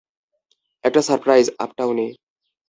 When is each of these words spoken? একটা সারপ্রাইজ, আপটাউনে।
একটা 0.83 1.01
সারপ্রাইজ, 1.01 1.45
আপটাউনে। 1.59 2.07